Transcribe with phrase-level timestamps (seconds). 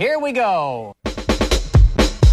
[0.00, 0.94] Here we go.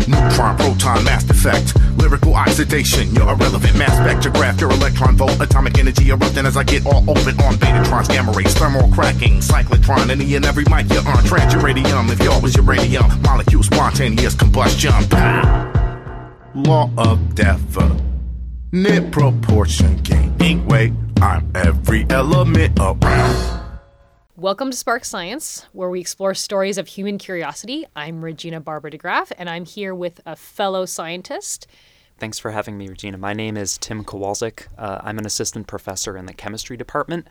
[0.08, 3.14] Neutron, proton, mass effect, lyrical oxidation.
[3.14, 4.62] You're irrelevant, mass spectrograph.
[4.62, 8.54] Your electron volt, atomic energy erupting as I get all open on betatrons, gamma rays,
[8.54, 10.10] thermal cracking, cyclotron.
[10.10, 12.10] Any and every mic you're on, trans uranium.
[12.10, 14.94] If y'all was uranium, molecule spontaneous combustion.
[15.10, 16.40] Pow!
[16.56, 20.94] Law of definite proportion, gaining weight.
[21.22, 23.57] I'm every element around.
[24.40, 27.88] Welcome to Spark Science, where we explore stories of human curiosity.
[27.96, 31.66] I'm Regina Barber DeGraaff, and I'm here with a fellow scientist.
[32.20, 33.18] Thanks for having me, Regina.
[33.18, 34.68] My name is Tim Kowalczyk.
[34.78, 37.28] Uh, I'm an assistant professor in the chemistry department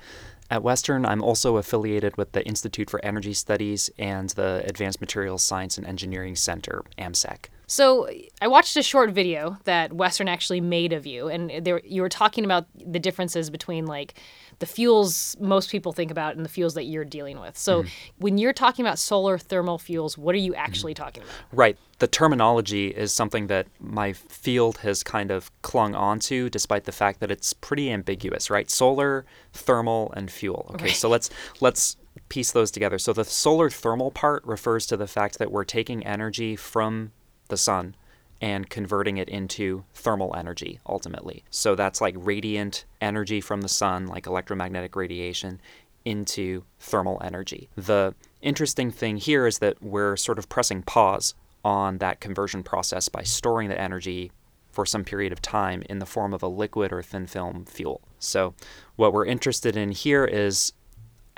[0.51, 1.07] at Western.
[1.07, 5.87] I'm also affiliated with the Institute for Energy Studies and the Advanced Materials Science and
[5.87, 7.47] Engineering Center, AMSEC.
[7.69, 8.09] So
[8.41, 12.09] I watched a short video that Western actually made of you, and there you were
[12.09, 14.15] talking about the differences between like
[14.59, 17.59] the fuels most people think about and the fuels that you're dealing with.
[17.59, 17.89] So mm-hmm.
[18.19, 21.05] when you're talking about solar thermal fuels, what are you actually mm-hmm.
[21.05, 21.35] talking about?
[21.53, 21.79] Right.
[21.99, 27.21] The terminology is something that my field has kind of clung onto despite the fact
[27.21, 28.71] that it's pretty ambiguous, right?
[28.71, 30.71] Solar, thermal, and fuel.
[30.75, 30.95] Okay, right.
[30.95, 31.97] so let's let's
[32.29, 32.99] piece those together.
[32.99, 37.13] So the solar thermal part refers to the fact that we're taking energy from
[37.49, 37.95] the sun
[38.41, 41.45] and converting it into thermal energy ultimately.
[41.51, 45.61] So that's like radiant energy from the sun, like electromagnetic radiation,
[46.05, 47.69] into thermal energy.
[47.77, 53.09] The interesting thing here is that we're sort of pressing pause on that conversion process
[53.09, 54.31] by storing the energy
[54.71, 58.03] for some period of time in the form of a liquid or thin film fuel.
[58.19, 58.55] So,
[58.97, 60.75] what we're interested in here is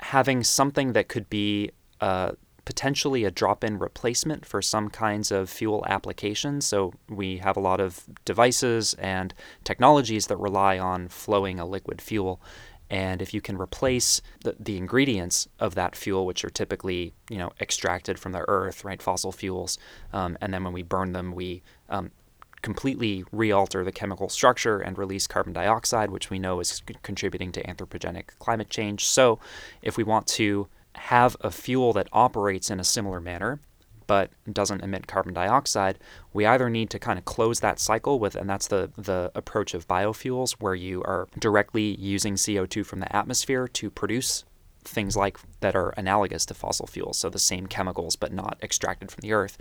[0.01, 2.33] having something that could be uh,
[2.65, 6.65] potentially a drop in replacement for some kinds of fuel applications.
[6.65, 12.01] So we have a lot of devices and technologies that rely on flowing a liquid
[12.01, 12.41] fuel.
[12.89, 17.37] And if you can replace the, the ingredients of that fuel, which are typically you
[17.37, 19.77] know extracted from the earth, right, fossil fuels,
[20.11, 22.11] um, and then when we burn them, we um,
[22.61, 27.63] completely realter the chemical structure and release carbon dioxide, which we know is contributing to
[27.63, 29.05] anthropogenic climate change.
[29.05, 29.39] So,
[29.81, 33.59] if we want to have a fuel that operates in a similar manner
[34.09, 35.99] but doesn't emit carbon dioxide,
[36.33, 39.75] we either need to kind of close that cycle with, and that's the, the approach
[39.75, 44.45] of biofuels, where you are directly using CO2 from the atmosphere to produce
[44.83, 49.11] things like that are analogous to fossil fuels, so the same chemicals but not extracted
[49.11, 49.59] from the earth.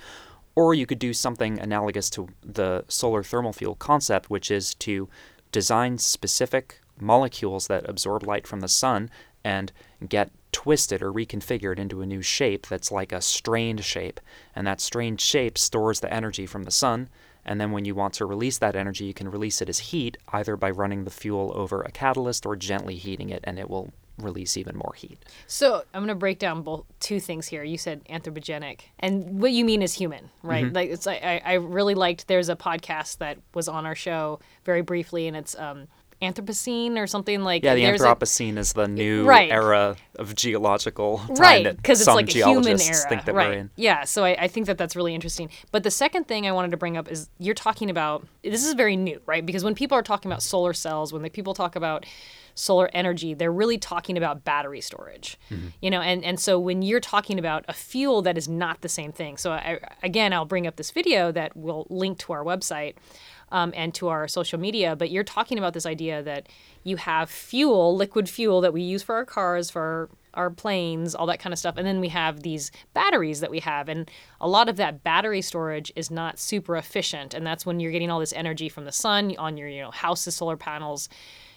[0.55, 5.11] Or you could do something analogous to the solar thermal fuel concept, which is to
[5.53, 9.11] design specific molecules that absorb light from the sun
[9.49, 9.73] and
[10.07, 14.21] get twisted or reconfigured into a new shape that's like a strained shape.
[14.55, 17.09] And that strained shape stores the energy from the sun.
[17.47, 20.19] And then when you want to release that energy, you can release it as heat,
[20.35, 23.91] either by running the fuel over a catalyst or gently heating it, and it will
[24.19, 25.19] release even more heat.
[25.47, 27.63] So I'm going to break down both two things here.
[27.63, 30.67] You said anthropogenic, and what you mean is human, right?
[30.67, 30.75] Mm-hmm.
[30.75, 32.29] Like it's I, I really liked.
[32.29, 35.89] There's a podcast that was on our show very briefly, and it's um,
[36.21, 37.63] Anthropocene or something like.
[37.63, 39.51] Yeah, the Anthropocene a, is the new right.
[39.51, 43.69] era of geological time right because it's like a human era, right?
[43.77, 45.49] Yeah, so I, I think that that's really interesting.
[45.71, 48.75] But the second thing I wanted to bring up is you're talking about this is
[48.75, 49.45] very new, right?
[49.47, 52.05] Because when people are talking about solar cells, when the people talk about
[52.59, 55.39] solar energy, they're really talking about battery storage.
[55.51, 55.69] Mm-hmm.
[55.81, 58.89] You know, and, and so when you're talking about a fuel that is not the
[58.89, 59.37] same thing.
[59.37, 62.97] So I, again, I'll bring up this video that will link to our website
[63.53, 64.97] um, and to our social media.
[64.97, 66.49] But you're talking about this idea that
[66.85, 71.27] you have fuel, liquid fuel that we use for our cars, for our planes, all
[71.27, 71.77] that kind of stuff.
[71.77, 73.89] And then we have these batteries that we have.
[73.89, 74.11] And
[74.41, 77.35] a lot of that battery storage is not super efficient.
[77.35, 79.91] And that's when you're getting all this energy from the sun on your you know
[79.91, 81.09] house's solar panels.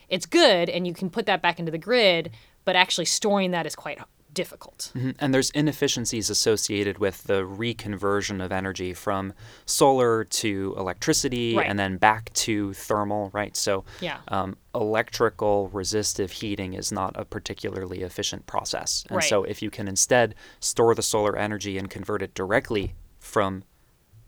[0.09, 2.31] It's good and you can put that back into the grid,
[2.65, 3.99] but actually storing that is quite
[4.33, 4.91] difficult.
[4.95, 5.11] Mm-hmm.
[5.19, 9.33] And there's inefficiencies associated with the reconversion of energy from
[9.65, 11.67] solar to electricity right.
[11.67, 13.55] and then back to thermal, right?
[13.55, 14.17] So, yeah.
[14.27, 19.03] Um, electrical resistive heating is not a particularly efficient process.
[19.09, 19.27] And right.
[19.27, 23.63] so, if you can instead store the solar energy and convert it directly from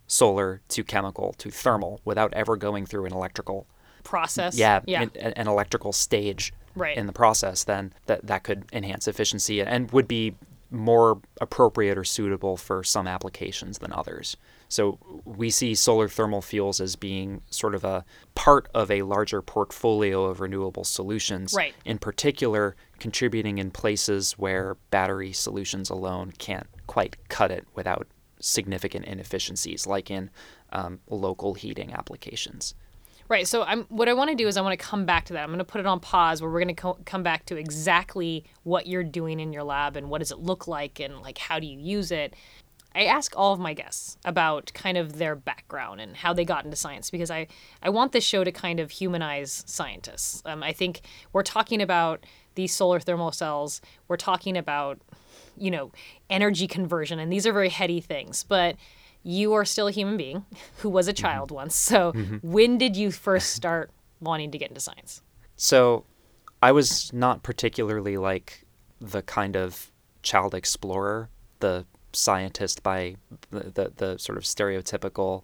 [0.08, 3.68] solar to chemical to thermal without ever going through an electrical
[4.04, 5.04] process, yeah, yeah.
[5.04, 6.98] An, an electrical stage right.
[6.98, 10.36] in the process, then that that could enhance efficiency and would be
[10.74, 14.36] more appropriate or suitable for some applications than others.
[14.70, 18.04] So we see solar thermal fuels as being sort of a
[18.34, 21.54] part of a larger portfolio of renewable solutions.
[21.54, 21.76] Right.
[21.86, 28.08] In particular, contributing in places where battery solutions alone can't quite cut it without
[28.40, 30.32] significant inefficiencies, like in
[30.72, 32.74] um, local heating applications.
[33.34, 33.48] Right.
[33.48, 35.42] So I'm what I want to do is I want to come back to that.
[35.42, 37.58] I'm going to put it on pause where we're going to co- come back to
[37.58, 41.40] exactly what you're doing in your lab and what does it look like and like
[41.40, 42.36] how do you use it.
[42.94, 46.64] I ask all of my guests about kind of their background and how they got
[46.64, 47.48] into science because I,
[47.82, 50.44] I want this show to kind of humanize scientists.
[50.46, 51.02] Um, I think
[51.34, 55.00] we're talking about these solar thermal cells, we're talking about,
[55.58, 55.92] you know,
[56.30, 58.76] energy conversion, and these are very heady things, but
[59.24, 60.46] you are still a human being
[60.78, 61.22] who was a mm-hmm.
[61.22, 61.56] child mm-hmm.
[61.56, 61.76] once.
[61.76, 62.38] So mm-hmm.
[62.42, 65.22] when did you first start wanting to get into science?
[65.56, 66.06] So
[66.62, 68.66] I was not particularly like
[69.00, 69.92] the kind of
[70.22, 71.30] child explorer,
[71.60, 73.16] the scientist by
[73.50, 75.44] the, the, the sort of stereotypical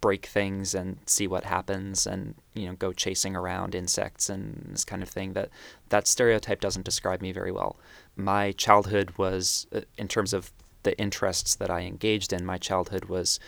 [0.00, 4.84] break things and see what happens and you know go chasing around insects and this
[4.84, 5.48] kind of thing that
[5.88, 7.76] that stereotype doesn't describe me very well
[8.14, 10.52] my childhood was uh, in terms of
[10.86, 13.38] the interests that I engaged in my childhood was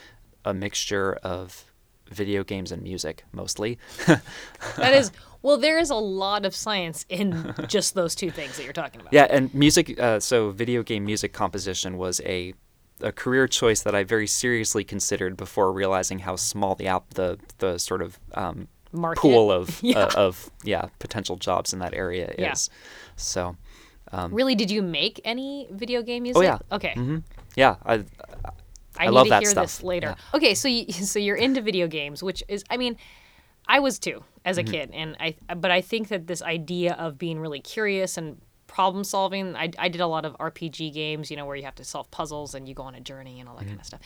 [0.44, 1.64] a mixture of
[2.10, 5.12] video games and music mostly that is
[5.42, 9.00] well, there is a lot of science in just those two things that you're talking
[9.00, 9.12] about.
[9.12, 9.98] Yeah, and music.
[9.98, 12.54] Uh, so, video game music composition was a
[13.00, 17.38] a career choice that I very seriously considered before realizing how small the app, the
[17.58, 18.66] the sort of um,
[19.16, 19.98] pool of yeah.
[19.98, 22.52] Uh, of yeah potential jobs in that area yeah.
[22.52, 22.70] is.
[23.16, 23.56] So.
[24.12, 26.38] Um, really, did you make any video game music?
[26.38, 26.58] Oh yeah.
[26.72, 26.94] Okay.
[26.96, 27.18] Mm-hmm.
[27.56, 27.94] Yeah, I.
[27.94, 29.64] I, I, I need to hear stuff.
[29.64, 30.16] this later.
[30.16, 30.36] Yeah.
[30.36, 32.96] Okay, so you, so you're into video games, which is, I mean,
[33.68, 34.72] I was too as a mm-hmm.
[34.72, 39.02] kid, and I but I think that this idea of being really curious and problem
[39.02, 39.56] solving.
[39.56, 42.08] I, I did a lot of RPG games, you know, where you have to solve
[42.12, 43.70] puzzles and you go on a journey and all that mm-hmm.
[43.70, 44.00] kind of stuff.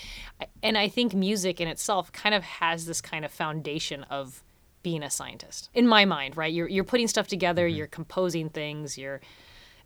[0.62, 4.43] and I think music in itself kind of has this kind of foundation of
[4.82, 6.52] being a scientist in my mind, right?
[6.52, 7.76] You're you're putting stuff together, mm-hmm.
[7.76, 9.20] you're composing things, you're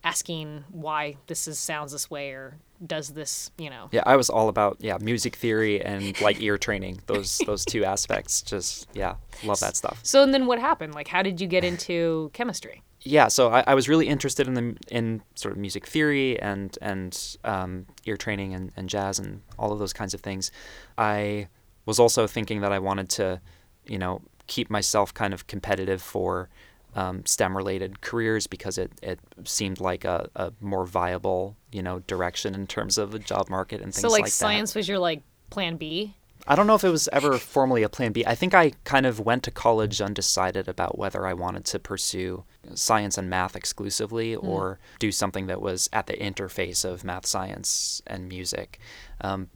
[0.06, 2.56] asking why this is sounds this way or
[2.86, 3.88] does this you know.
[3.90, 7.84] Yeah i was all about yeah music theory and like ear training those those two
[7.84, 9.98] aspects just yeah love that stuff.
[10.04, 10.94] So and then what happened?
[10.94, 12.82] Like how did you get into chemistry?
[13.00, 16.78] Yeah so I, I was really interested in the in sort of music theory and
[16.80, 20.52] and um, ear training and, and jazz and all of those kinds of things.
[20.96, 21.48] I
[21.84, 23.40] was also thinking that i wanted to
[23.86, 26.48] you know keep myself kind of competitive for
[26.96, 32.00] um, STEM related careers because it, it seemed like a, a more viable, you know,
[32.00, 34.08] direction in terms of the job market and things like that.
[34.08, 34.80] so, like, like science that.
[34.80, 36.14] was your like plan B?
[36.48, 38.24] I don't know if it was ever formally a plan B.
[38.24, 42.44] I think I kind of went to college undecided about whether I wanted to pursue
[42.74, 44.44] science and math exclusively mm.
[44.44, 48.78] or do something that was at the interface of math, science, and music.
[49.20, 49.48] Um,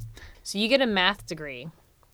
[0.43, 1.69] so you get a math degree.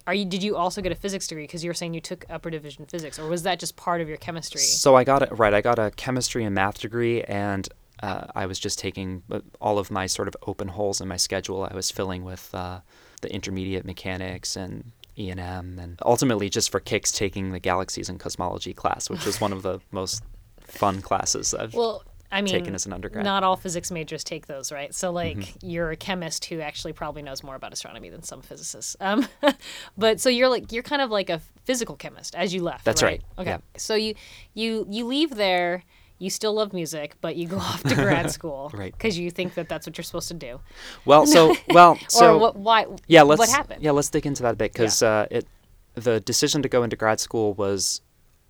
[0.06, 0.25] Are you?
[0.25, 1.44] Did you also get a physics degree?
[1.44, 4.08] Because you were saying you took upper division physics, or was that just part of
[4.08, 4.61] your chemistry?
[4.61, 5.53] So I got it right.
[5.53, 7.69] I got a chemistry and math degree, and
[8.03, 11.17] uh, I was just taking uh, all of my sort of open holes in my
[11.17, 11.67] schedule.
[11.69, 12.81] I was filling with uh,
[13.23, 18.09] the intermediate mechanics and E and M, and ultimately just for kicks, taking the galaxies
[18.09, 20.23] and cosmology class, which was one of the most
[20.61, 22.05] fun classes I've well,
[22.37, 23.25] I mean, taken as an undergrad.
[23.25, 24.94] Not all physics majors take those, right?
[24.94, 25.67] So, like, mm-hmm.
[25.67, 28.97] you're a chemist who actually probably knows more about astronomy than some physicists.
[29.00, 29.27] Um,
[29.99, 32.85] but so you're like you're kind of like a physical chemist as you left.
[32.85, 33.23] That's right.
[33.38, 33.43] right.
[33.43, 33.50] Okay.
[33.50, 33.79] Yeah.
[33.79, 34.15] So you
[34.55, 35.85] you you leave there.
[36.19, 38.93] You still love music, but you go off to grad school, right?
[38.93, 40.61] Because you think that that's what you're supposed to do.
[41.05, 42.56] Well, so well, so or what?
[42.56, 42.87] Why?
[43.06, 43.38] Yeah, let's.
[43.38, 43.83] What happened?
[43.83, 45.09] Yeah, let's dig into that a bit because yeah.
[45.09, 45.47] uh, it
[45.94, 48.03] the decision to go into grad school was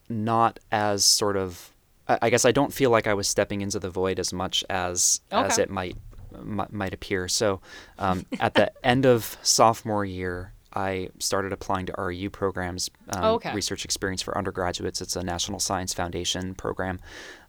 [0.08, 1.72] not as sort of
[2.08, 5.20] I guess I don't feel like I was stepping into the void as much as
[5.32, 5.46] okay.
[5.46, 5.96] as it might
[6.34, 7.28] m- might appear.
[7.28, 7.60] So,
[7.98, 13.34] um, at the end of sophomore year, I started applying to REU programs, um, oh,
[13.36, 13.54] okay.
[13.54, 15.00] research experience for undergraduates.
[15.00, 17.00] It's a National Science Foundation program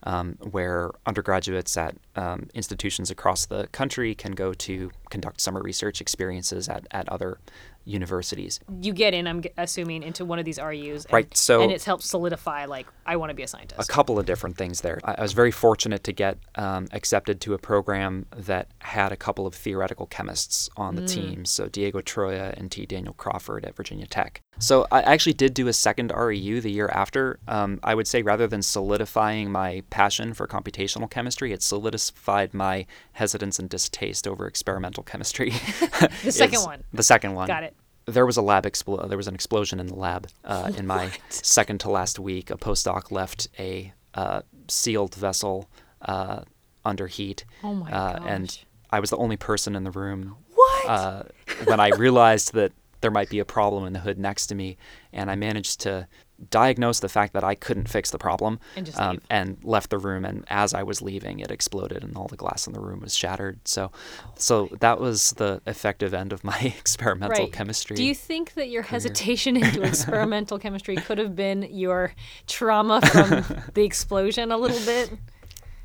[0.03, 5.99] um, where undergraduates at um, institutions across the country can go to conduct summer research
[5.99, 7.39] experiences at, at other
[7.87, 8.59] universities.
[8.81, 11.05] You get in, I'm assuming, into one of these REUs.
[11.05, 11.37] And, right.
[11.37, 13.89] So and it's helped solidify like I want to be a scientist.
[13.89, 14.99] A couple of different things there.
[15.03, 19.17] I, I was very fortunate to get um, accepted to a program that had a
[19.17, 21.13] couple of theoretical chemists on the mm.
[21.13, 21.45] team.
[21.45, 22.85] So Diego Troya and T.
[22.85, 24.41] Daniel Crawford at Virginia Tech.
[24.59, 27.39] So I actually did do a second REU the year after.
[27.47, 32.85] Um, I would say rather than solidifying my passion for computational chemistry, it solidified my
[33.13, 35.49] hesitance and distaste over experimental chemistry.
[36.23, 36.83] the second one.
[36.91, 37.47] The second one.
[37.47, 37.75] Got it.
[38.07, 41.11] There was a lab expl- There was an explosion in the lab uh, in my
[41.29, 42.49] second to last week.
[42.49, 45.69] A postdoc left a uh, sealed vessel
[46.01, 46.41] uh,
[46.85, 47.45] under heat.
[47.63, 48.21] Oh my gosh.
[48.25, 48.59] And
[48.89, 50.37] I was the only person in the room.
[50.55, 50.89] What?
[50.89, 51.23] Uh,
[51.65, 52.71] when I realized that
[53.01, 54.77] there might be a problem in the hood next to me,
[55.13, 56.07] and I managed to
[56.49, 60.23] diagnosed the fact that I couldn't fix the problem and, um, and, left the room.
[60.25, 63.15] And as I was leaving, it exploded and all the glass in the room was
[63.15, 63.59] shattered.
[63.67, 63.91] So,
[64.35, 67.53] so that was the effective end of my experimental right.
[67.53, 67.95] chemistry.
[67.95, 68.91] Do you think that your career.
[68.91, 72.13] hesitation into experimental chemistry could have been your
[72.45, 75.11] trauma from the explosion a little bit?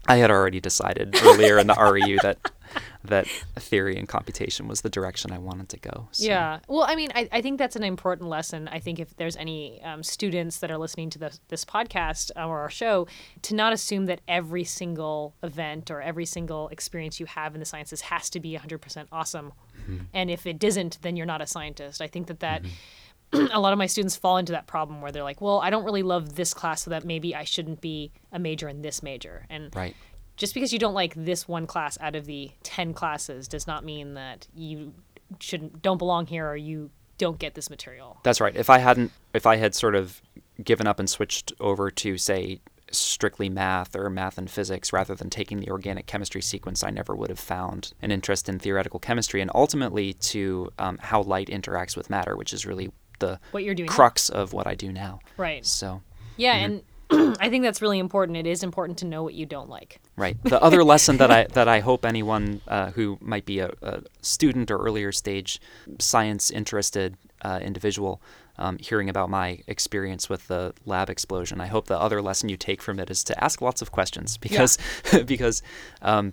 [0.06, 2.50] I had already decided earlier in the REU that
[3.04, 3.26] that
[3.56, 6.08] theory and computation was the direction I wanted to go.
[6.12, 6.24] So.
[6.24, 6.60] Yeah.
[6.68, 8.68] Well, I mean, I, I think that's an important lesson.
[8.68, 12.60] I think if there's any um, students that are listening to this, this podcast or
[12.60, 13.06] our show,
[13.42, 17.66] to not assume that every single event or every single experience you have in the
[17.66, 19.52] sciences has to be 100% awesome.
[19.82, 20.04] Mm-hmm.
[20.14, 22.00] And if it isn't, then you're not a scientist.
[22.00, 22.62] I think that that.
[22.62, 22.72] Mm-hmm
[23.52, 25.84] a lot of my students fall into that problem where they're like, well, I don't
[25.84, 29.46] really love this class, so that maybe I shouldn't be a major in this major.
[29.48, 29.96] And right
[30.36, 33.84] just because you don't like this one class out of the 10 classes does not
[33.84, 34.94] mean that you
[35.40, 38.18] shouldn't don't belong here or you don't get this material.
[38.22, 38.54] That's right.
[38.56, 40.20] If I hadn't if I had sort of
[40.62, 42.60] given up and switched over to say
[42.90, 47.14] strictly math or math and physics rather than taking the organic chemistry sequence, I never
[47.14, 51.96] would have found an interest in theoretical chemistry and ultimately to um, how light interacts
[51.96, 54.40] with matter, which is really the what you're doing crux now.
[54.40, 55.20] of what I do now.
[55.36, 55.64] Right.
[55.64, 56.02] So
[56.36, 56.64] yeah, mm-hmm.
[56.64, 56.82] and
[57.40, 58.36] I think that's really important.
[58.36, 60.00] It is important to know what you don't like.
[60.16, 60.36] Right.
[60.44, 64.02] The other lesson that I that I hope anyone uh, who might be a, a,
[64.20, 65.60] student or earlier stage
[65.98, 68.20] science interested uh, individual
[68.58, 72.56] um, hearing about my experience with the lab explosion, I hope the other lesson you
[72.56, 74.78] take from it is to ask lots of questions because
[75.12, 75.22] yeah.
[75.22, 75.62] because
[76.02, 76.32] um,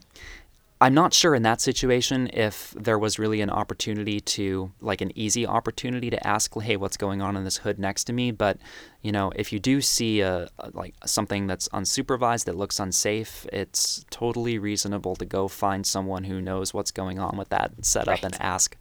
[0.81, 5.11] I'm not sure in that situation if there was really an opportunity to, like an
[5.13, 8.31] easy opportunity to ask, hey, what's going on in this hood next to me?
[8.31, 8.57] But,
[9.01, 13.45] you know, if you do see a, a like something that's unsupervised that looks unsafe,
[13.51, 18.07] it's totally reasonable to go find someone who knows what's going on with that setup
[18.07, 18.23] right.
[18.23, 18.77] and ask.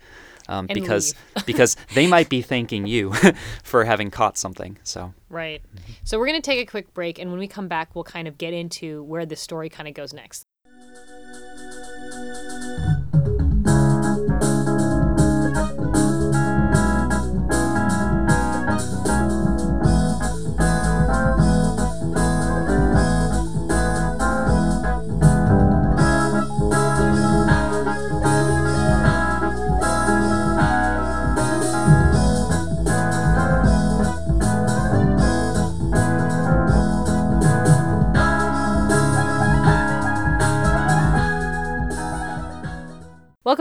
[0.49, 1.15] Um, and because
[1.47, 3.13] because they might be thanking you
[3.63, 4.79] for having caught something.
[4.83, 5.61] So right.
[5.63, 5.93] Mm-hmm.
[6.05, 8.39] So we're gonna take a quick break, and when we come back, we'll kind of
[8.39, 10.47] get into where the story kind of goes next.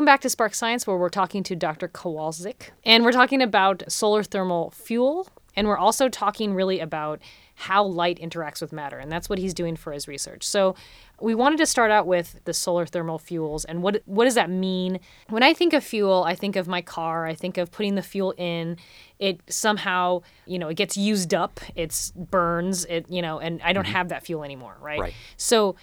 [0.08, 1.90] Back to Spark Science, where we're talking to Dr.
[1.90, 7.20] Kowalczyk, and we're talking about solar thermal fuel, and we're also talking really about
[7.56, 10.48] how light interacts with matter, and that's what he's doing for his research.
[10.48, 10.76] So,
[11.20, 14.50] we wanted to start out with the solar thermal fuels and what what does that
[14.50, 15.02] mean?
[15.28, 18.02] When I think of fuel, I think of my car, I think of putting the
[18.02, 18.78] fuel in,
[19.20, 23.74] it somehow, you know, it gets used up, it burns, it, you know, and I
[23.74, 23.92] don't mm-hmm.
[23.92, 25.02] have that fuel anymore, right?
[25.02, 25.14] right?
[25.36, 25.76] So,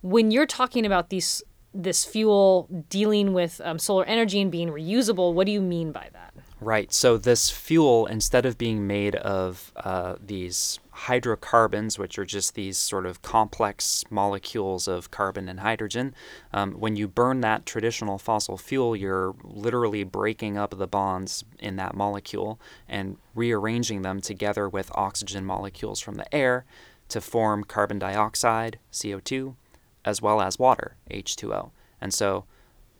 [0.00, 5.32] when you're talking about these this fuel dealing with um, solar energy and being reusable.
[5.32, 6.32] What do you mean by that?
[6.62, 6.92] Right.
[6.92, 12.78] So this fuel, instead of being made of uh, these hydrocarbons, which are just these
[12.78, 16.14] sort of complex molecules of carbon and hydrogen,
[16.52, 21.74] um, when you burn that traditional fossil fuel, you're literally breaking up the bonds in
[21.76, 26.64] that molecule and rearranging them together with oxygen molecules from the air
[27.08, 29.56] to form carbon dioxide, CO2,
[30.04, 31.70] as well as water, H2O.
[32.00, 32.44] And so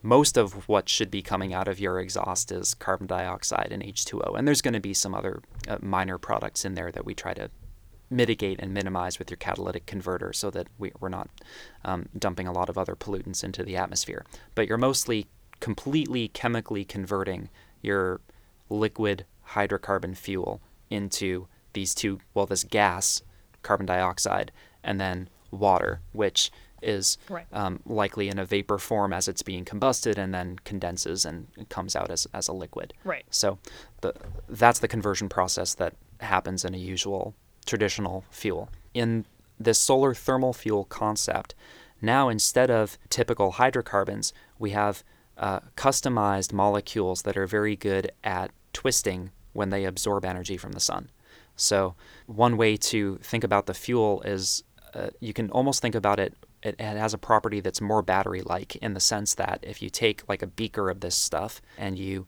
[0.03, 4.37] most of what should be coming out of your exhaust is carbon dioxide and H2O.
[4.37, 7.35] And there's going to be some other uh, minor products in there that we try
[7.35, 7.51] to
[8.11, 11.31] mitigate and minimize with your catalytic converter so that we, are not
[11.85, 14.25] um, dumping a lot of other pollutants into the atmosphere.
[14.55, 15.27] But you're mostly
[15.61, 17.49] completely chemically converting
[17.81, 18.21] your
[18.69, 23.23] liquid hydrocarbon fuel into these two, well, this gas,
[23.63, 26.51] carbon dioxide, and then water, which
[26.83, 27.47] is right.
[27.53, 31.97] um, likely in a vapor form as it's being combusted and then condenses and comes
[31.97, 32.95] out as, as a liquid.
[33.05, 33.25] Right.
[33.31, 33.59] So
[34.01, 34.15] the,
[34.49, 37.35] that's the conversion process that happens in a usual
[37.67, 38.69] traditional fuel.
[38.95, 39.25] In
[39.59, 41.55] this solar thermal fuel concept,
[42.01, 45.05] now instead of typical hydrocarbons, we have
[45.39, 50.81] uh, customized molecules that are very good at twisting when they absorb energy from the
[50.81, 51.11] sun.
[51.57, 51.95] So,
[52.27, 56.35] one way to think about the fuel is uh, you can almost think about it
[56.63, 60.23] it, has a property that's more battery like in the sense that if you take
[60.29, 62.27] like a beaker of this stuff and you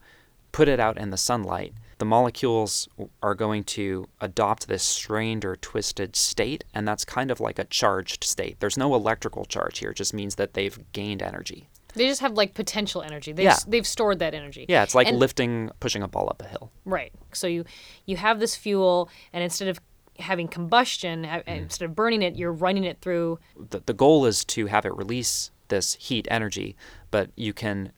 [0.53, 2.89] put it out in the sunlight, the molecules
[3.23, 7.65] are going to adopt this strained or twisted state, and that's kind of like a
[7.65, 8.61] charged state.
[8.61, 11.69] There's no electrical charge here, it just means that they've gained energy.
[11.95, 13.33] They just have like potential energy.
[13.33, 13.59] They've, yeah.
[13.67, 14.67] they've stored that energy.
[14.69, 16.71] Yeah, it's like and, lifting, pushing a ball up a hill.
[16.85, 17.13] Right.
[17.33, 17.65] So you
[18.07, 19.81] you have this fuel, and instead of
[20.19, 21.43] having combustion mm.
[21.47, 23.39] instead of burning it you're running it through
[23.71, 26.77] the, the goal is to have it release this heat energy
[27.11, 27.93] but you can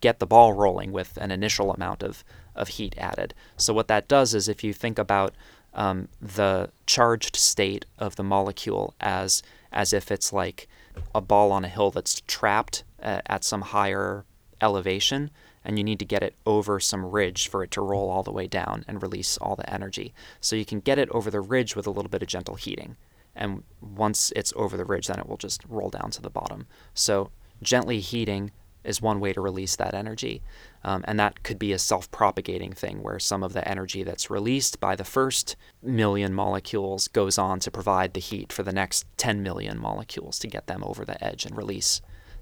[0.00, 2.24] get the ball rolling with an initial amount of,
[2.54, 5.34] of heat added so what that does is if you think about
[5.74, 10.68] um, the charged state of the molecule as as if it's like
[11.14, 14.24] a ball on a hill that's trapped at, at some higher
[14.60, 15.30] elevation
[15.64, 18.32] and you need to get it over some ridge for it to roll all the
[18.32, 20.12] way down and release all the energy.
[20.40, 22.96] So you can get it over the ridge with a little bit of gentle heating.
[23.34, 26.66] And once it's over the ridge, then it will just roll down to the bottom.
[26.94, 27.30] So
[27.62, 28.52] gently heating
[28.84, 30.42] is one way to release that energy.
[30.84, 34.30] Um, and that could be a self propagating thing where some of the energy that's
[34.30, 39.06] released by the first million molecules goes on to provide the heat for the next
[39.18, 42.00] 10 million molecules to get them over the edge and release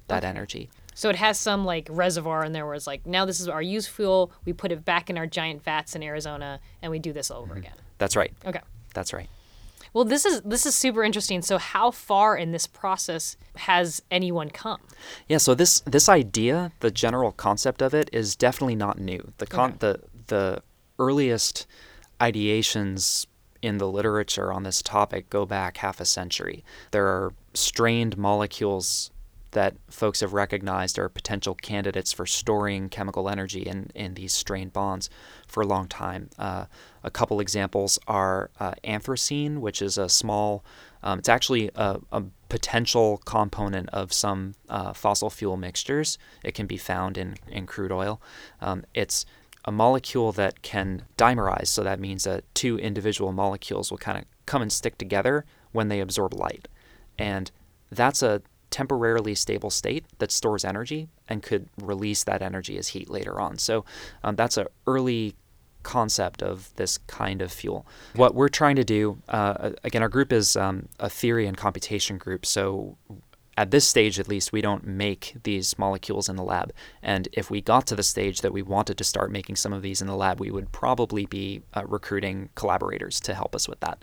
[0.08, 0.28] that okay.
[0.28, 0.70] energy.
[1.00, 3.62] So it has some like reservoir in there where it's like, now this is our
[3.62, 4.30] used fuel.
[4.44, 7.40] We put it back in our giant vats in Arizona and we do this all
[7.40, 7.62] over mm-hmm.
[7.62, 7.72] again.
[7.96, 8.34] That's right.
[8.44, 8.60] Okay.
[8.92, 9.26] That's right.
[9.94, 11.40] Well, this is this is super interesting.
[11.40, 14.82] So, how far in this process has anyone come?
[15.26, 15.38] Yeah.
[15.38, 19.32] So this this idea, the general concept of it, is definitely not new.
[19.38, 19.78] The con- okay.
[19.78, 20.62] the the
[20.98, 21.66] earliest
[22.20, 23.24] ideations
[23.62, 26.62] in the literature on this topic go back half a century.
[26.90, 29.10] There are strained molecules
[29.52, 34.72] that folks have recognized are potential candidates for storing chemical energy in, in these strained
[34.72, 35.10] bonds
[35.46, 36.30] for a long time.
[36.38, 36.66] Uh,
[37.02, 40.64] a couple examples are uh, anthracene, which is a small,
[41.02, 46.18] um, it's actually a, a, potential component of some uh, fossil fuel mixtures.
[46.42, 48.20] It can be found in, in crude oil.
[48.60, 49.24] Um, it's
[49.64, 54.24] a molecule that can dimerize, so that means that two individual molecules will kind of
[54.46, 56.66] come and stick together when they absorb light.
[57.16, 57.52] And
[57.92, 63.10] that's a temporarily stable state that stores energy and could release that energy as heat
[63.10, 63.58] later on.
[63.58, 63.84] So
[64.22, 65.34] um, that's an early
[65.82, 67.86] concept of this kind of fuel.
[68.14, 72.18] What we're trying to do, uh, again, our group is um, a theory and computation
[72.18, 72.44] group.
[72.44, 72.96] So
[73.56, 76.72] at this stage, at least, we don't make these molecules in the lab.
[77.02, 79.82] And if we got to the stage that we wanted to start making some of
[79.82, 83.80] these in the lab, we would probably be uh, recruiting collaborators to help us with
[83.80, 84.02] that.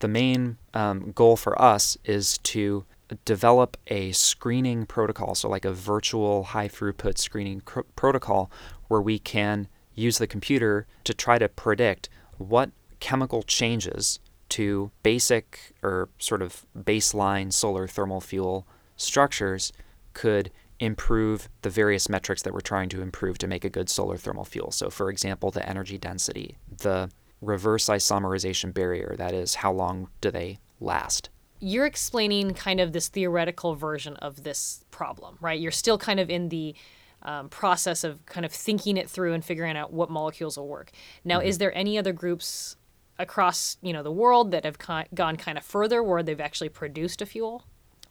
[0.00, 2.84] The main um, goal for us is to
[3.24, 8.50] develop a screening protocol, so like a virtual high throughput screening cr- protocol
[8.88, 15.72] where we can use the computer to try to predict what chemical changes to basic
[15.82, 19.72] or sort of baseline solar thermal fuel structures
[20.12, 24.16] could improve the various metrics that we're trying to improve to make a good solar
[24.16, 24.70] thermal fuel.
[24.70, 30.30] So, for example, the energy density, the reverse isomerization barrier, that is, how long do
[30.30, 31.28] they last?
[31.60, 35.60] You're explaining kind of this theoretical version of this problem, right?
[35.60, 36.74] You're still kind of in the
[37.22, 40.90] um, process of kind of thinking it through and figuring out what molecules will work.
[41.24, 41.48] Now, mm-hmm.
[41.48, 42.76] is there any other groups
[43.18, 46.70] across you know the world that have con- gone kind of further where they've actually
[46.70, 47.64] produced a fuel?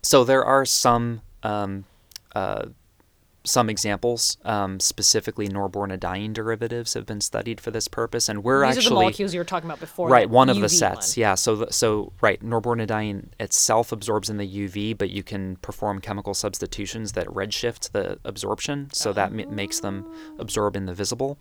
[0.04, 1.86] So there are some um,
[2.36, 2.68] uh,
[3.50, 8.78] some examples, um, specifically norbornadiene derivatives, have been studied for this purpose, and we're These
[8.78, 10.08] actually are the molecules you were talking about before.
[10.08, 11.18] Right, one UV of the sets.
[11.18, 11.22] One.
[11.22, 11.36] Yeah.
[11.36, 16.34] So the, so right, norbornadiene itself absorbs in the UV, but you can perform chemical
[16.34, 20.06] substitutions that redshift the absorption, so that m- makes them
[20.38, 21.40] absorb in the visible.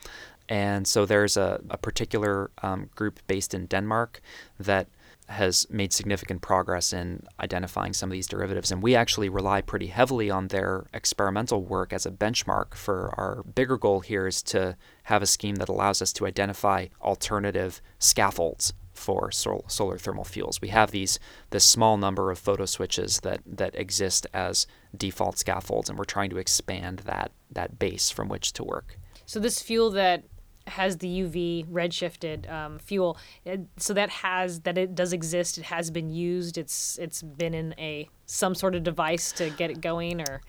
[0.49, 4.23] And so there's a, a particular um, group based in Denmark
[4.59, 4.89] that
[5.29, 8.73] has made significant progress in identifying some of these derivatives.
[8.73, 13.43] And we actually rely pretty heavily on their experimental work as a benchmark for our
[13.43, 18.73] bigger goal here is to have a scheme that allows us to identify alternative scaffolds
[18.95, 20.61] for sol- solar thermal fuels.
[20.61, 21.19] We have these
[21.51, 26.31] this small number of photo switches that that exist as default scaffolds, and we're trying
[26.31, 28.99] to expand that that base from which to work.
[29.25, 30.25] So this fuel that
[30.69, 33.17] has the UV redshifted um, fuel.
[33.45, 35.59] It, so that has that it does exist.
[35.59, 36.59] It has been used.
[36.59, 40.41] It's it's been in a some sort of device to get it going or.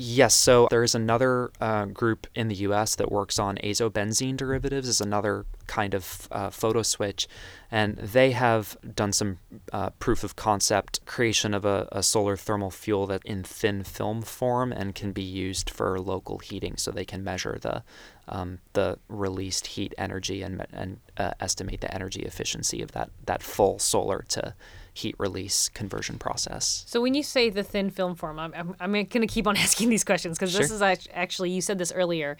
[0.00, 2.94] Yes, so there is another uh, group in the U.S.
[2.94, 4.86] that works on azobenzene derivatives.
[4.86, 7.26] is another kind of uh, photo switch,
[7.68, 9.38] and they have done some
[9.72, 14.22] uh, proof of concept creation of a, a, solar thermal fuel that in thin film
[14.22, 17.82] form and can be used for local heating, so they can measure the
[18.28, 23.42] um, the released heat energy and and uh, estimate the energy efficiency of that that
[23.42, 24.54] full solar to
[24.98, 26.84] heat release conversion process.
[26.86, 29.56] So when you say the thin film form, I'm, I'm, I'm going to keep on
[29.66, 30.60] asking these questions because sure.
[30.60, 32.36] this is actually, you said this earlier.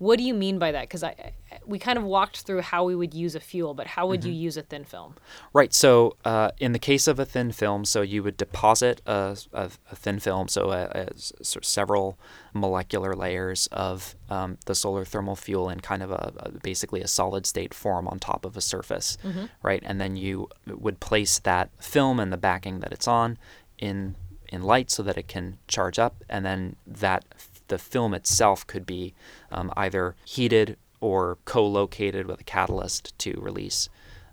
[0.00, 0.84] What do you mean by that?
[0.84, 1.34] Because I,
[1.66, 4.30] we kind of walked through how we would use a fuel, but how would mm-hmm.
[4.30, 5.14] you use a thin film?
[5.52, 5.74] Right.
[5.74, 9.70] So uh, in the case of a thin film, so you would deposit a, a,
[9.90, 12.18] a thin film, so a, a, sort of several
[12.54, 17.44] molecular layers of um, the solar thermal fuel in kind of a, basically a solid
[17.44, 19.44] state form on top of a surface, mm-hmm.
[19.62, 19.82] right?
[19.84, 23.36] And then you would place that film and the backing that it's on
[23.76, 24.16] in
[24.48, 27.24] in light so that it can charge up, and then that
[27.70, 29.14] the film itself could be
[29.50, 33.88] um, either heated or co-located with a catalyst to release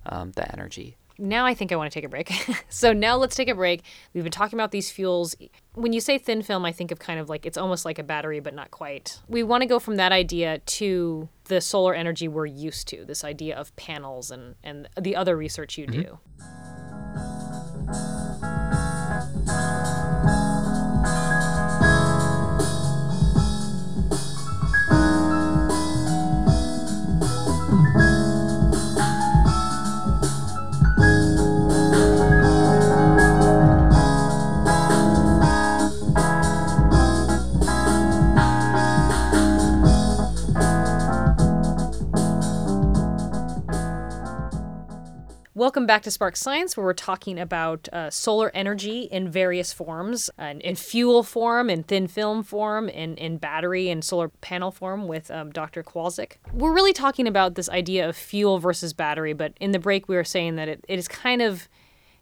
[0.05, 0.97] um, the energy.
[1.17, 2.31] now I think I want to take a break.
[2.69, 3.83] so now let's take a break.
[4.13, 5.35] We've been talking about these fuels.
[5.73, 8.03] When you say thin film, I think of kind of like it's almost like a
[8.03, 9.19] battery, but not quite.
[9.27, 13.23] We want to go from that idea to the solar energy we're used to, this
[13.23, 16.01] idea of panels and, and the other research you mm-hmm.
[45.57, 50.29] Welcome back to Spark Science, where we're talking about uh, solar energy in various forms,
[50.37, 55.07] uh, in fuel form, in thin film form, in, in battery and solar panel form
[55.07, 55.81] with um, Dr.
[55.81, 56.33] Kowalczyk.
[56.53, 60.15] We're really talking about this idea of fuel versus battery, but in the break we
[60.15, 61.67] were saying that it, it is kind of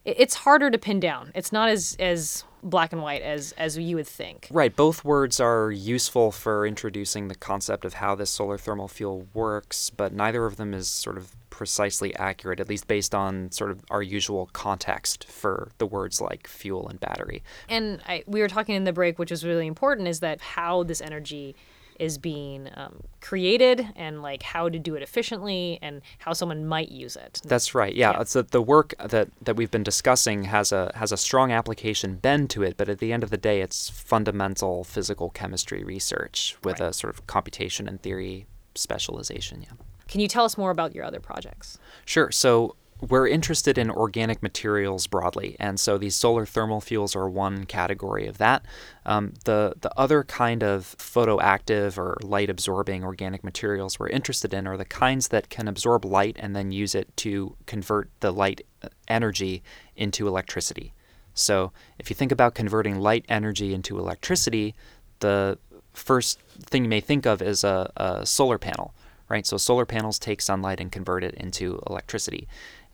[0.05, 1.33] it's harder to pin down.
[1.35, 4.47] It's not as as black and white as as you would think.
[4.51, 4.75] Right.
[4.75, 9.89] Both words are useful for introducing the concept of how this solar thermal fuel works,
[9.89, 13.81] but neither of them is sort of precisely accurate, at least based on sort of
[13.89, 17.41] our usual context for the words like fuel and battery.
[17.69, 20.83] And I, we were talking in the break, which was really important, is that how
[20.83, 21.55] this energy
[21.99, 26.91] is being um, created and like how to do it efficiently and how someone might
[26.91, 27.41] use it.
[27.45, 27.93] That's right.
[27.93, 28.23] Yeah, yeah.
[28.23, 32.49] So the work that that we've been discussing has a has a strong application bend
[32.51, 36.79] to it, but at the end of the day, it's fundamental physical chemistry research with
[36.79, 36.89] right.
[36.89, 39.61] a sort of computation and theory specialization.
[39.61, 39.73] Yeah.
[40.07, 41.79] Can you tell us more about your other projects?
[42.05, 42.31] Sure.
[42.31, 47.65] So we're interested in organic materials broadly, and so these solar thermal fuels are one
[47.65, 48.65] category of that.
[49.05, 54.65] Um, the the other kind of photoactive or light absorbing organic materials we're interested in
[54.65, 58.65] are the kinds that can absorb light and then use it to convert the light
[58.81, 59.61] uh, energy
[59.97, 60.93] into electricity.
[61.33, 64.73] So if you think about converting light energy into electricity,
[65.19, 65.57] the
[65.91, 68.93] first thing you may think of is a, a solar panel
[69.29, 69.45] right?
[69.45, 72.47] So solar panels take sunlight and convert it into electricity.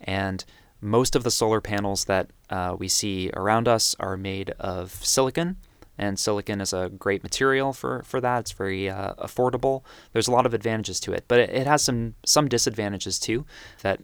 [0.03, 0.43] And
[0.81, 5.57] most of the solar panels that uh, we see around us are made of silicon.
[5.97, 8.39] And silicon is a great material for, for that.
[8.39, 9.83] It's very uh, affordable.
[10.13, 13.45] There's a lot of advantages to it, but it, it has some, some disadvantages too
[13.83, 13.99] that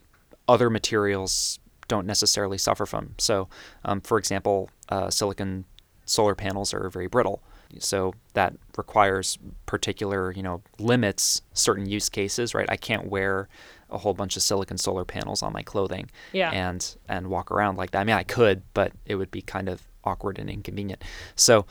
[0.47, 3.15] other materials don't necessarily suffer from.
[3.17, 3.47] So,
[3.83, 5.65] um, for example, uh, silicon
[6.05, 7.41] solar panels are very brittle.
[7.79, 12.69] So that requires particular, you know, limits certain use cases, right?
[12.69, 13.49] I can't wear
[13.89, 16.51] a whole bunch of silicon solar panels on my clothing yeah.
[16.51, 18.01] and and walk around like that.
[18.01, 21.03] I mean, I could, but it would be kind of awkward and inconvenient.
[21.35, 21.65] So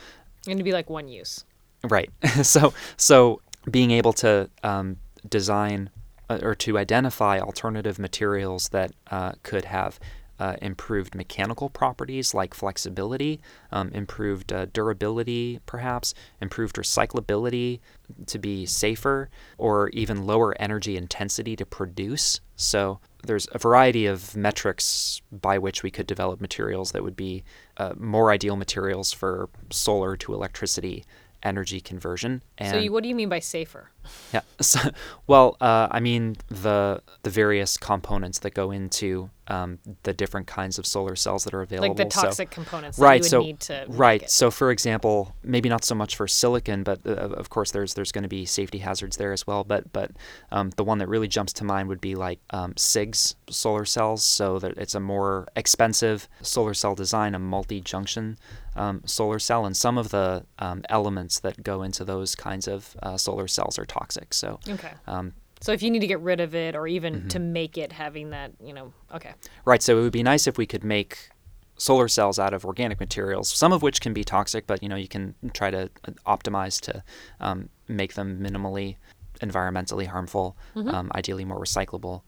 [0.49, 1.45] and to be like one use.
[1.85, 2.11] Right.
[2.43, 4.97] so so being able to um,
[5.29, 5.91] design
[6.29, 9.99] uh, or to identify alternative materials that uh, could have
[10.39, 13.41] uh, improved mechanical properties like flexibility,
[13.73, 17.81] um, improved uh, durability, perhaps, improved recyclability
[18.27, 22.41] to be safer, or even lower energy intensity to produce.
[22.57, 27.45] So there's a variety of metrics by which we could develop materials that would be
[27.77, 31.05] uh, more ideal materials for solar to electricity
[31.43, 32.43] energy conversion.
[32.59, 33.91] And so, you, what do you mean by safer?
[34.33, 34.41] Yeah.
[34.59, 34.81] So,
[35.27, 40.79] well, uh, I mean the the various components that go into um, the different kinds
[40.79, 41.89] of solar cells that are available.
[41.89, 42.99] Like the toxic so, components.
[42.99, 43.25] right.
[43.25, 43.53] so
[43.89, 44.29] right.
[44.29, 48.13] So, for example, maybe not so much for silicon, but uh, of course there's there's
[48.13, 49.63] going to be safety hazards there as well.
[49.63, 50.11] But but
[50.51, 54.25] um, the one that really jumps to mind would be like um, CIGS solar cells.
[54.25, 58.39] So that it's a more expensive solar cell design, a multi-junction
[58.75, 62.97] um, solar cell, and some of the um, elements that go into those kinds of
[63.03, 64.35] uh, solar cells are toxic.
[64.35, 64.93] So okay.
[65.07, 67.29] Um, so if you need to get rid of it, or even mm-hmm.
[67.29, 69.33] to make it having that, you know, okay.
[69.65, 69.83] Right.
[69.83, 71.31] So it would be nice if we could make
[71.79, 74.97] solar cells out of organic materials, some of which can be toxic, but you know
[74.97, 77.03] you can try to uh, optimize to
[77.41, 78.97] um, make them minimally
[79.41, 80.89] environmentally harmful, mm-hmm.
[80.89, 82.23] um, ideally more recyclable,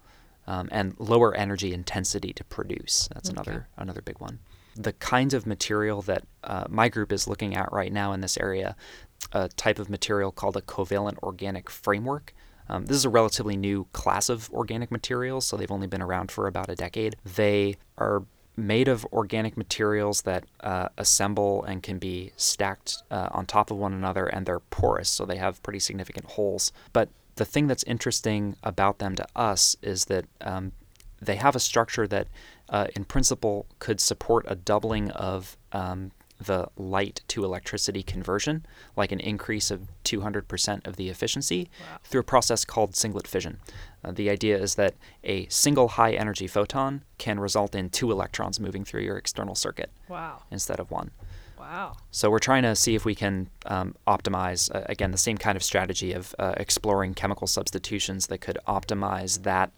[0.46, 3.08] um, and lower energy intensity to produce.
[3.14, 3.36] That's okay.
[3.36, 4.38] another another big one
[4.76, 8.36] the kinds of material that uh, my group is looking at right now in this
[8.36, 8.76] area,
[9.32, 12.34] a type of material called a covalent organic framework.
[12.68, 16.30] Um, this is a relatively new class of organic materials, so they've only been around
[16.30, 17.16] for about a decade.
[17.24, 18.24] They are
[18.56, 23.78] made of organic materials that uh, assemble and can be stacked uh, on top of
[23.78, 26.72] one another, and they're porous, so they have pretty significant holes.
[26.92, 30.72] But the thing that's interesting about them to us is that um,
[31.22, 32.26] they have a structure that
[32.68, 38.64] uh, in principle, could support a doubling of um, the light to electricity conversion,
[38.96, 41.98] like an increase of 200% of the efficiency, wow.
[42.04, 43.58] through a process called singlet fission.
[44.04, 48.60] Uh, the idea is that a single high energy photon can result in two electrons
[48.60, 50.42] moving through your external circuit wow.
[50.50, 51.10] instead of one.
[51.58, 51.96] Wow.
[52.12, 55.56] So we're trying to see if we can um, optimize, uh, again, the same kind
[55.56, 59.70] of strategy of uh, exploring chemical substitutions that could optimize that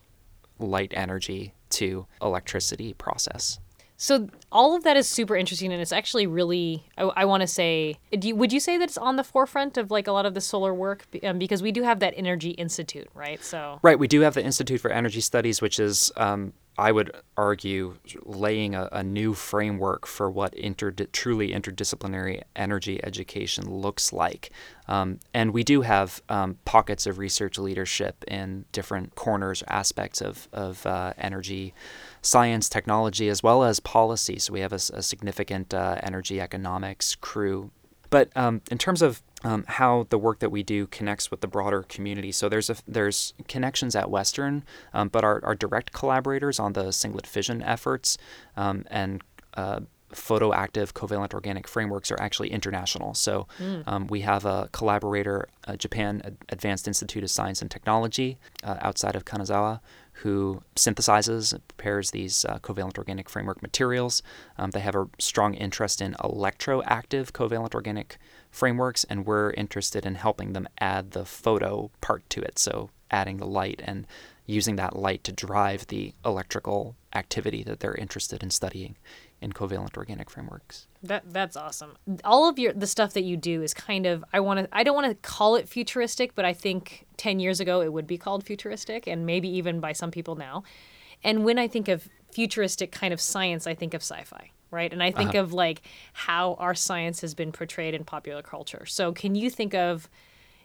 [0.61, 3.59] light energy to electricity process.
[3.97, 6.87] So all of that is super interesting, and it's actually really.
[6.97, 9.91] I, I want to say, you, would you say that it's on the forefront of
[9.91, 11.05] like a lot of the solar work?
[11.23, 13.45] Um, because we do have that Energy Institute, right?
[13.45, 17.15] So right, we do have the Institute for Energy Studies, which is um, I would
[17.37, 20.55] argue laying a, a new framework for what
[21.13, 24.51] truly interdisciplinary energy education looks like.
[24.89, 30.49] Um, and we do have um, pockets of research leadership in different corners, aspects of,
[30.55, 31.75] of uh, energy
[32.23, 34.39] science, technology, as well as policy.
[34.39, 37.71] So we have a, a significant uh, energy economics crew.
[38.09, 41.49] But um, in terms of um, how the work that we do connects with the
[41.49, 42.33] broader community.
[42.33, 46.93] So there's a, there's connections at Western, um, but our, our direct collaborators on the
[46.93, 48.19] singlet fission efforts
[48.57, 49.23] um, and
[49.55, 49.81] uh,
[50.13, 53.15] photoactive covalent organic frameworks are actually international.
[53.15, 53.85] So mm.
[53.87, 59.15] um, we have a collaborator, uh, Japan Advanced Institute of Science and Technology, uh, outside
[59.15, 59.81] of Kanazawa,
[60.15, 64.23] who synthesizes and prepares these uh, covalent organic framework materials.
[64.59, 68.19] Um, they have a strong interest in electroactive covalent organic
[68.51, 72.59] frameworks, and we're interested in helping them add the photo part to it.
[72.59, 74.07] So adding the light and
[74.47, 78.97] using that light to drive the electrical activity that they're interested in studying
[79.41, 80.87] in covalent organic frameworks.
[81.03, 81.97] That that's awesome.
[82.25, 84.83] All of your the stuff that you do is kind of I want to I
[84.83, 88.19] don't want to call it futuristic, but I think 10 years ago it would be
[88.19, 90.63] called futuristic and maybe even by some people now.
[91.23, 94.93] And when I think of futuristic kind of science, I think of sci-fi, right?
[94.93, 95.41] And I think uh-huh.
[95.41, 98.87] of like how our science has been portrayed in popular culture.
[98.87, 100.09] So can you think of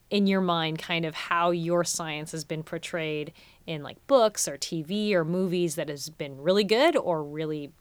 [0.10, 3.34] in your mind kind of how your science has been portrayed
[3.66, 7.72] in like books or TV or movies that has been really good or really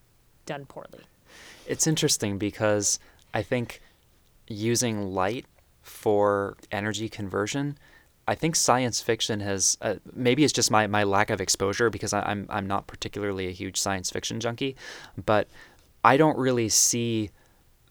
[0.45, 1.01] done poorly?
[1.67, 2.99] It's interesting because
[3.33, 3.81] I think
[4.47, 5.45] using light
[5.81, 7.77] for energy conversion,
[8.27, 12.11] I think science fiction has uh, maybe it's just my, my lack of exposure because
[12.11, 14.75] I, I'm I'm not particularly a huge science fiction junkie,
[15.25, 15.47] but
[16.05, 17.31] I don't really see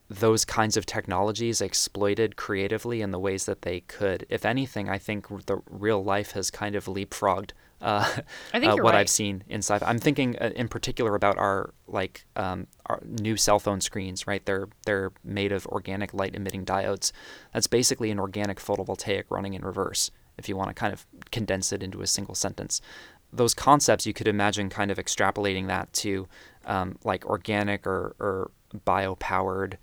[0.08, 4.26] those kinds of technologies exploited creatively in the ways that they could.
[4.28, 7.50] If anything, I think the real life has kind of leapfrogged
[7.84, 8.08] uh,
[8.54, 9.00] I think uh, what right.
[9.00, 9.86] I've seen in sci-fi.
[9.86, 14.26] I'm thinking uh, in particular about our like um, our new cell phone screens.
[14.26, 17.12] Right, they're they're made of organic light emitting diodes.
[17.52, 20.10] That's basically an organic photovoltaic running in reverse.
[20.36, 22.80] If you want to kind of condense it into a single sentence,
[23.34, 26.28] those concepts you could imagine kind of extrapolating that to
[26.66, 28.50] um, like organic or, or
[28.84, 29.78] bio powered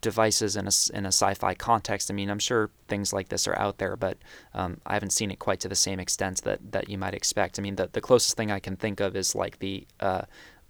[0.00, 2.10] devices in a, in a sci-fi context.
[2.10, 4.18] I mean, I'm sure things like this are out there, but
[4.54, 7.58] um, I haven't seen it quite to the same extent that, that you might expect.
[7.58, 10.22] I mean, the, the closest thing I can think of is like the uh,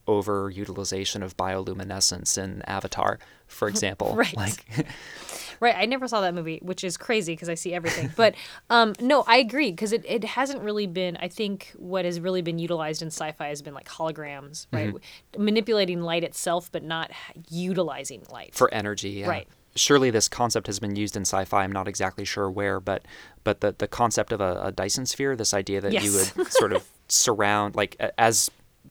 [0.06, 4.14] overutilization of bioluminescence in Avatar, for example.
[4.16, 4.36] right.
[4.36, 4.64] Like,
[5.60, 5.74] right.
[5.76, 8.10] I never saw that movie, which is crazy because I see everything.
[8.16, 8.34] but
[8.70, 11.16] um, no, I agree because it, it hasn't really been.
[11.18, 14.92] I think what has really been utilized in sci-fi has been like holograms, right?
[14.94, 15.44] Mm-hmm.
[15.44, 17.10] Manipulating light itself, but not
[17.48, 19.10] utilizing light for energy.
[19.10, 19.28] Yeah.
[19.28, 21.62] Right surely this concept has been used in sci-fi.
[21.62, 23.04] I'm not exactly sure where, but
[23.44, 26.04] but the the concept of a, a Dyson sphere, this idea that yes.
[26.04, 28.50] you would sort of surround like as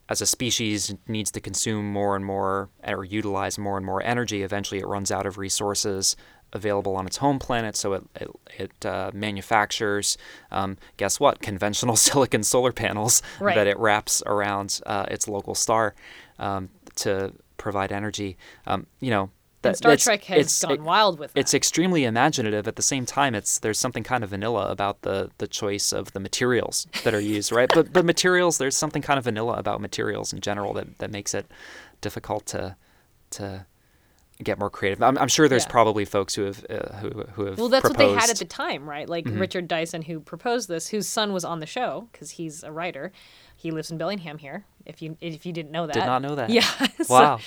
[0.10, 4.42] as a species needs to consume more and more or utilize more and more energy,
[4.42, 6.16] eventually it runs out of resources
[6.52, 10.18] available on its home planet, so it, it, it uh, manufactures,
[10.52, 13.56] um, guess what, conventional silicon solar panels right.
[13.56, 15.94] that it wraps around uh, its local star
[16.40, 18.38] um, to provide energy.
[18.66, 19.30] Um, you know,
[19.62, 21.40] that, and Star Trek has gone it, wild with that.
[21.40, 22.68] It's extremely imaginative.
[22.68, 26.14] At the same time, it's there's something kind of vanilla about the the choice of
[26.14, 27.70] the materials that are used, right?
[27.74, 31.34] But but materials, there's something kind of vanilla about materials in general that, that makes
[31.34, 31.46] it
[32.02, 32.76] difficult to
[33.32, 33.66] to
[34.42, 35.04] get more creative.
[35.04, 35.72] I'm, I'm sure there's yeah.
[35.72, 38.00] probably folks who have uh, who who have well, that's proposed.
[38.00, 39.08] what they had at the time, right?
[39.08, 39.40] Like mm-hmm.
[39.40, 43.12] Richard Dyson, who proposed this, whose son was on the show because he's a writer.
[43.60, 44.64] He lives in Bellingham here.
[44.86, 46.50] If you if you didn't know that, did not know that.
[46.50, 46.66] Yeah.
[47.10, 47.40] Wow.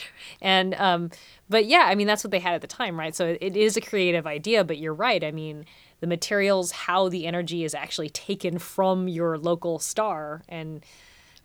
[0.42, 1.10] and um,
[1.48, 3.14] but yeah, I mean that's what they had at the time, right?
[3.14, 5.24] So it, it is a creative idea, but you're right.
[5.24, 5.64] I mean
[6.00, 10.84] the materials, how the energy is actually taken from your local star and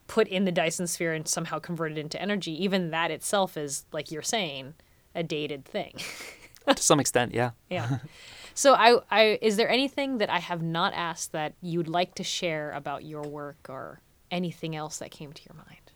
[0.08, 2.52] put in the Dyson sphere and somehow converted into energy.
[2.64, 4.74] Even that itself is, like you're saying,
[5.16, 5.94] a dated thing.
[6.68, 7.52] to some extent, yeah.
[7.70, 8.00] yeah.
[8.54, 12.24] So I, I is there anything that I have not asked that you'd like to
[12.24, 15.92] share about your work or anything else that came to your mind?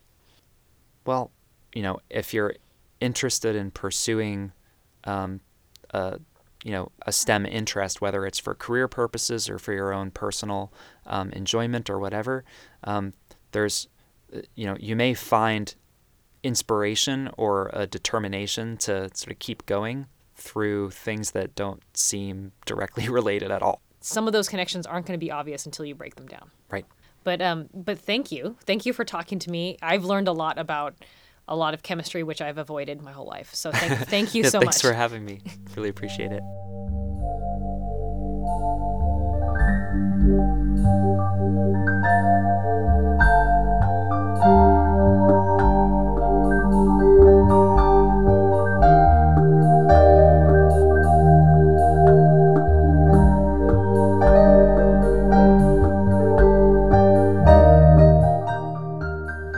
[1.06, 1.32] Well,
[1.74, 2.56] you know, if you're
[3.00, 4.52] interested in pursuing
[5.06, 5.42] um,
[5.92, 6.20] a,
[6.64, 10.72] you know a STEM interest, whether it's for career purposes or for your own personal
[11.06, 12.44] um, enjoyment or whatever,
[12.84, 13.14] um,
[13.52, 13.88] there's
[14.56, 15.76] you know you may find
[16.44, 23.10] inspiration or a determination to sort of keep going through things that don't seem directly
[23.20, 23.82] related at all.
[24.00, 26.50] Some of those connections aren't going to be obvious until you break them down.
[26.70, 26.86] Right.
[27.24, 29.78] But um, but thank you, thank you for talking to me.
[29.82, 30.96] I've learned a lot about
[31.48, 33.54] a lot of chemistry, which I've avoided my whole life.
[33.54, 34.82] So thank, thank you yeah, so thanks much.
[34.82, 35.42] Thanks for having me.
[35.76, 36.42] Really appreciate it.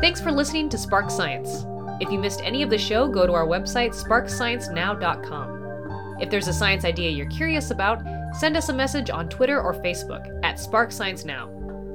[0.04, 1.66] Listening to Spark Science.
[2.02, 6.18] If you missed any of the show, go to our website, sparksciencenow.com.
[6.20, 8.04] If there's a science idea you're curious about,
[8.36, 11.50] send us a message on Twitter or Facebook at Spark Science Now.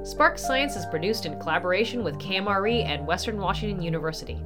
[0.04, 4.40] Spark Science is produced in collaboration with KMRE and Western Washington University.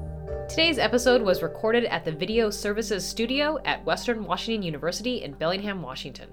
[0.49, 5.83] Today's episode was recorded at the Video Services Studio at Western Washington University in Bellingham,
[5.83, 6.31] Washington.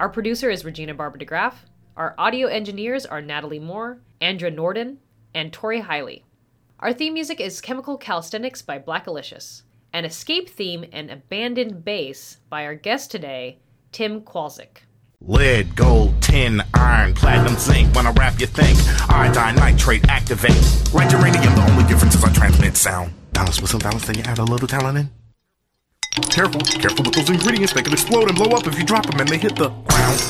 [0.00, 1.54] Our producer is Regina Barber DeGraaff.
[1.96, 4.98] Our audio engineers are Natalie Moore, Andra Norden,
[5.36, 6.24] and Tori Hiley.
[6.84, 9.62] Our theme music is Chemical Calisthenics by Blackalicious,
[9.94, 13.58] an escape theme and abandoned bass by our guest today,
[13.90, 14.82] Tim Kwolczyk.
[15.22, 17.94] Lead, gold, tin, iron, platinum, zinc.
[17.94, 18.78] When I rap, you think
[19.10, 20.60] iodine, nitrate, activate.
[20.92, 23.14] Right uranium, the only difference is I transmit sound.
[23.32, 25.10] Balance with some balance, then you add a little talent in.
[26.24, 27.72] Careful, careful with those ingredients.
[27.72, 30.20] They can explode and blow up if you drop them and they hit the ground.